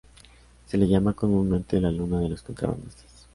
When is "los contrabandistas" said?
2.29-3.27